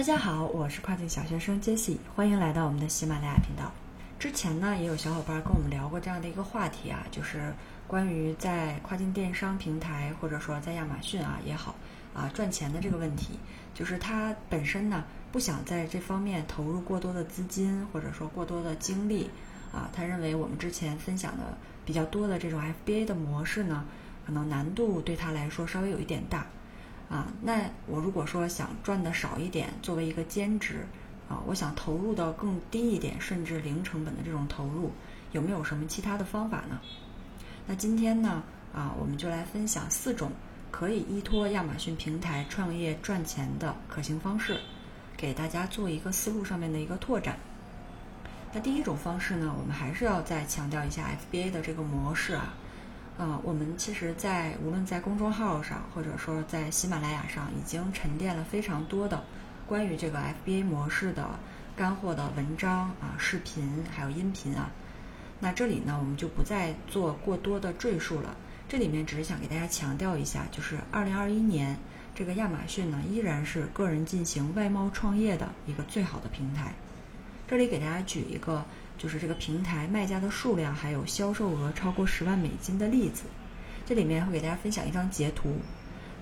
[0.00, 3.70] 大家好，我是跨境小学生 Jessie，欢迎来到我们的喜马拉雅频道。
[4.18, 7.52] 之前呢，也有小伙伴跟我们聊过这样的一个话题啊，就是
[7.86, 11.74] 关于在跨境电商平台或者说在亚马逊啊也好
[12.14, 13.38] 啊赚钱的这个问题，
[13.74, 19.28] 就是他本身呢不想在这方面投入过多的资金或者说过多的精力
[19.70, 23.84] 啊，他认为我们之前分享的比较多的这种 FBA 的模式呢，
[24.24, 26.46] 可能难度对他来说稍微有一点大。
[27.10, 30.86] 啊，那我如果说想赚的少一点，作为一个兼职，
[31.28, 34.92] 啊，我想投入的更低一点，甚至零成本的这种投入，
[35.32, 36.80] 有没有什么其他的方法呢？
[37.66, 40.30] 那今天呢，啊，我们就来分享四种
[40.70, 44.60] 可以依托亚马逊平台创业赚钱的可行方式，
[45.16, 47.36] 给大家做一个思路上面的一个拓展。
[48.52, 52.54] 那第一种方式呢，我们还是要再强调一下 FBA 的这个模式啊。
[53.18, 59.22] 啊，我们其实，在无论在公众号上，或者说在喜马拉雅上，已经沉淀了非常多的
[59.66, 61.38] 关于这个 FBA 模式的
[61.76, 64.70] 干货的文章啊、视频还有音频啊。
[65.38, 68.34] 那这里呢，我们就不再做过多的赘述了。
[68.66, 71.76] 这里面只是想给大家强调一下，就是2021年
[72.14, 76.72] 这个亚马逊呢，依然是个人进行外贸创业的一个最好的平台。
[77.46, 78.64] 这里给大家举一个。
[79.00, 83.22] 就是这个平台卖家的数量还有销售额超过十万美金的例子，
[83.86, 85.56] 这里面会给大家分享一张截图，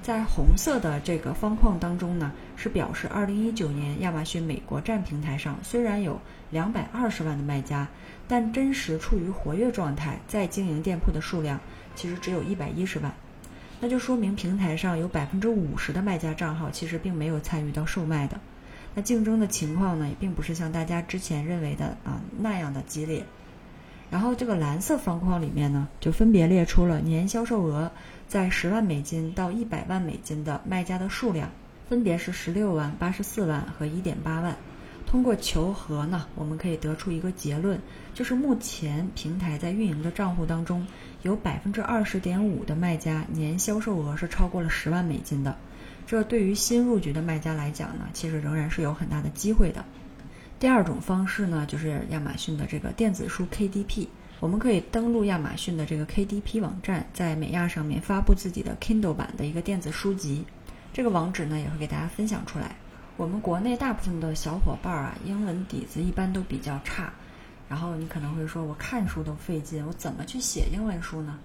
[0.00, 6.20] 在红色的这个方框当中呢，是表示二零一九年亚马逊美国站平台上虽然有
[6.50, 7.88] 两百二十万的卖家，
[8.28, 11.58] 但真实处于活跃状态在经营店铺的数量
[11.96, 13.12] 其实只有一百一十万，
[13.80, 18.38] 那就说明平台上有百分之五十的卖家账号其实并没有参与到售卖的。
[18.94, 23.24] 那竞争的情况呢，也并不是像大家之前认为的啊那样的激烈。
[24.10, 27.90] 然后这个蓝色方框里面呢，就分别列出了年销售额
[28.26, 31.50] 在十万美金到一百万美金的卖家的数量，
[31.88, 34.56] 分别是十六万、八十四万和一点八万。
[35.06, 37.80] 通过求和呢，我们可以得出一个结论，
[38.12, 40.86] 就是目前平台在运营的账户当中，
[41.22, 45.56] 有百分之二十点五的卖家年销售额是超过了十万美金的。
[46.08, 49.84] 这对于新入局的卖家来讲呢，其实仍然是有很大的机会的。
[50.58, 54.06] 第二种方式呢，就是亚马逊的这个电子书 KDP，
[54.40, 60.46] 我们可以登录亚马逊的这个 KDP 网站，在美亚上面发布自己的 Kindle 版的一个电子书籍。
[60.94, 62.74] 这个网址呢，也会给大家分享出来。
[63.18, 67.12] 我们国内大部分的小伙伴啊，英文底子一般都比较差，
[67.68, 71.38] 然后你可能会说，我看书都费劲，我怎么去写英文书呢？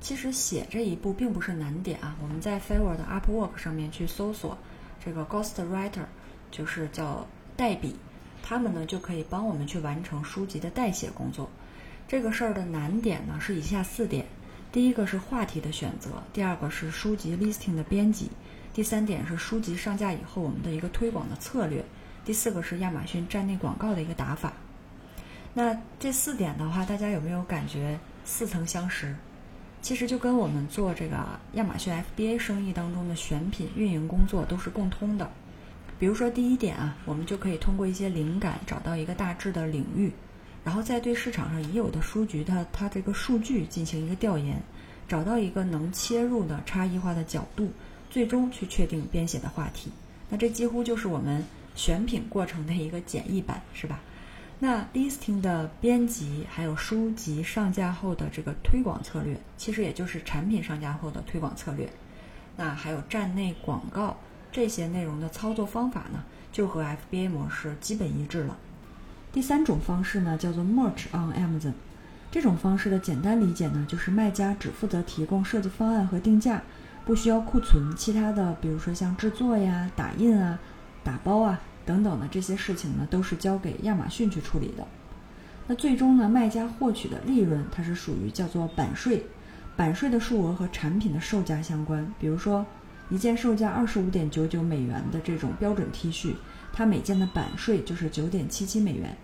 [0.00, 2.14] 其实写这一步并不是难点啊！
[2.22, 4.56] 我们在 Fiverr 的 Upwork 上面去搜索
[5.04, 6.04] 这个 Ghost Writer，
[6.50, 7.26] 就是叫
[7.56, 7.96] 代笔，
[8.42, 11.50] 他们呢就可以帮我们去完成书籍的代写工作。
[12.06, 14.26] 这个事儿的难点呢是以下四点：
[14.70, 18.30] 第一个是话题的选择，第二个是书籍 listing 的编辑，
[18.72, 21.84] 第三点是书籍上架以后我们的一个推广的策略，
[22.24, 24.52] 第四个是亚马逊站内广告的一个打法。
[25.52, 29.16] 那这四点的话，大家有没有感觉似曾相识？
[29.86, 31.16] 其实就跟我们做这个
[31.52, 35.30] 亚马逊 FBA 生意当中的选品运营工作都是共通的。
[35.96, 40.10] 比如说第一点啊，我们就可以通过一些灵感找到一个大致的领域，
[40.64, 44.60] 然后再对市场上已有的书局它它这个数据进行一个调研，
[45.06, 47.70] 找到一个能切入的差异化的角度，
[48.10, 49.92] 最终去确定编写的话题。
[50.28, 51.44] 那这几乎就是我们
[51.76, 54.00] 选品过程的一个简易版，是吧？
[54.58, 61.86] 那 listing 的编辑，还有书籍上架后的这个推广策略，其实也就是产品上架后的推广策略。
[62.56, 64.16] 那还有站内广告
[64.50, 68.56] 这些内容的操作方法呢，就和 FBA 模式基本一致了。
[69.30, 71.74] 第三种方式呢，叫做 Merch on Amazon。
[72.30, 76.62] 这种方式的简单理解呢，就是卖家只负责提供设计方案和定价，
[77.04, 80.58] 不需要库存其他的，比如说像制作呀、打印啊、
[81.04, 81.60] 打包啊。
[81.86, 84.86] 等等的这些事情呢，都是交给亚马逊去处理的。
[85.68, 89.24] 那最终呢，卖家获取的利润，它是属于叫做版税，
[89.76, 92.12] 版税的数额和产品的售价相关。
[92.20, 92.66] 比如说，
[93.08, 96.34] 一件售价二十五点九九美元的这种标准 T 恤，
[96.72, 99.16] 它每件的版税就是九点七七美元。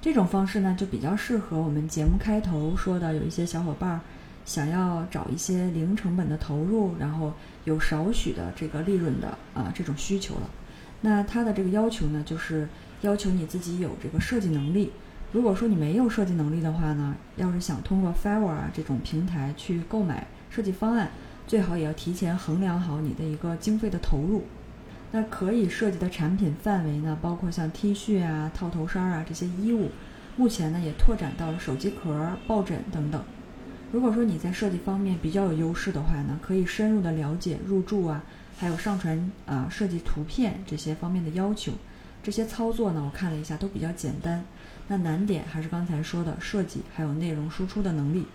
[0.00, 4.00] 这种方式呢，就比较适合我们节目开头说的，有一些小伙伴
[4.44, 7.32] 想要找一些零成本的投入，然后
[7.64, 10.50] 有少许的这个利润的啊这种需求了。
[11.00, 12.68] 那它的这个要求呢，就是
[13.02, 14.90] 要求你自己有这个设计能力。
[15.30, 21.10] 如果说你没有设计能力的话呢，要是想通过 Fiverr 啊这种平台去购买设计方案，
[21.46, 24.44] 最好也要提前衡量好你的一个经费的投入。
[25.12, 29.90] 那可以设计的产品范围呢，包括像 T 恤啊、套头衫啊这些衣物，
[30.36, 33.22] 目前呢也拓展到了手机壳、抱枕等等。
[33.92, 38.24] 如果说你在设计方面比较有优势的话呢，可以深入的了解入驻啊。
[38.58, 41.72] 还有上传啊设计图片这些方面的要求。
[42.22, 44.44] 这些操作呢，我看了一下都比较简单。
[44.88, 48.26] 那难点还是刚才说的设计还有内容输出的能力。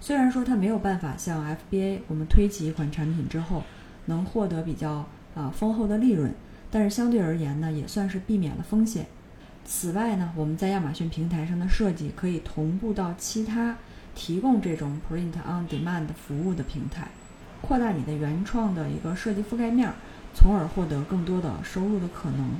[0.00, 3.62] 虽然说它没有办法像 FBA，我们推起一款产品之后
[4.06, 6.32] 能获得比较啊丰厚的利润，
[6.70, 9.06] 但是相对而言呢，也算是避免了风险。
[9.64, 13.76] 此外呢，我们在亚马逊平台上的设计可以同步到其他
[14.14, 17.08] 提供这种 Print on Demand 服务的平台，
[17.66, 19.90] 扩大你的原创的一个设计覆盖面，
[20.34, 22.50] 从而获得更多的收入的可能。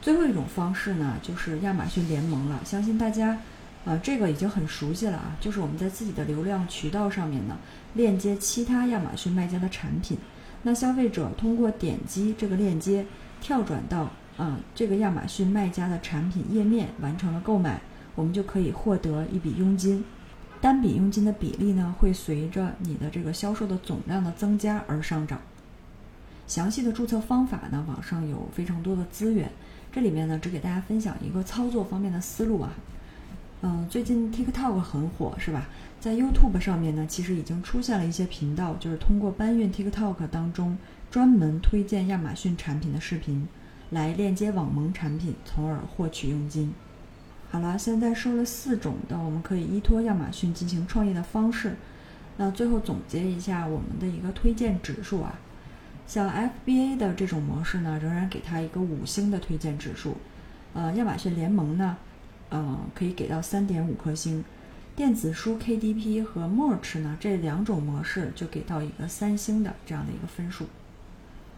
[0.00, 2.58] 最后一种方式呢，就是亚马逊联盟了。
[2.64, 3.38] 相信大家，
[3.84, 5.36] 呃，这个已经很熟悉了啊。
[5.40, 7.56] 就是我们在自己的流量渠道上面呢，
[7.94, 10.18] 链接其他亚马逊卖家的产品。
[10.64, 13.06] 那消费者通过点击这个链接，
[13.40, 17.80] 跳转到啊这个亚马逊卖家的产品页面，完成了购买，
[18.16, 20.04] 我们就可以获得一笔佣金。
[20.62, 25.40] 单笔佣金的比例呢，会随着你的这个销售的总量的增加而上涨。
[26.46, 29.50] 详细的注册方法呢，网上有非常多的资源。
[29.90, 32.74] 这里面呢，只给大家分享一个操作方面的思路啊。
[33.62, 35.66] 嗯，最近 TikTok 很火，是吧？
[35.98, 40.78] 在 YouTube 上面呢，其实已经出现了一些频道，就是通过搬运 TikTok 当中
[41.10, 43.48] 专门推荐亚马逊产品的视频，
[43.90, 46.72] 来链接网盟产品，从而获取佣金。
[47.52, 51.76] 好了，现在说了四种的我们可以依托亚马逊进行创业的方式。
[52.38, 55.38] 那最后总结一下我们的一个推荐指数啊。
[56.06, 60.16] 像 FBA 的这种模式呢，仍然给它一个五星的推荐指数。
[60.72, 61.98] 呃，亚马逊联盟呢，
[62.48, 64.42] 呃，可以给到三点五颗星。
[64.96, 70.64] 电子书 KDP 和 Merch 呢，这两种模式就给到一个三星的这样的一个分数。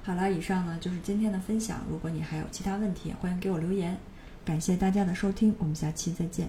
[0.02, 1.82] 好了，以上呢就是今天的分享。
[1.88, 3.96] 如果你还有其他问题，欢迎给我留言。
[4.44, 6.48] 感谢大家的收听，我们下期再见。